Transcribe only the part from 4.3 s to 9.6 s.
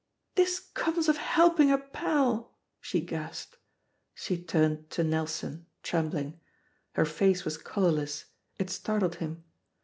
turned to Nelson, trembling. Her face was colourless, it startled him.